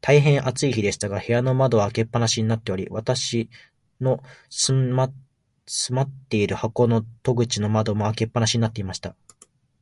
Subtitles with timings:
[0.00, 3.50] 大へん暑い日でしたが、部屋の窓は開け放しになっており、私
[4.00, 5.12] の住まっ
[6.30, 9.14] ている箱の戸口も窓も、開け放しになっていました。